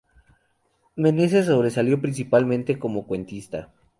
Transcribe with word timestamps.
Meneses 0.95 1.45
sobresalió 1.45 2.01
principalmente 2.01 2.79
como 2.79 3.05
cuentista. 3.05 3.71